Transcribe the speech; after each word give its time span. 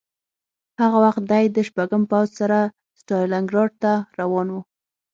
هغه 0.81 0.97
وخت 1.05 1.23
دی 1.31 1.43
د 1.49 1.57
شپږم 1.67 2.01
پوځ 2.11 2.27
سره 2.39 2.59
ستالینګراډ 3.01 3.71
ته 3.83 3.93
روان 4.19 4.47
و 4.51 4.55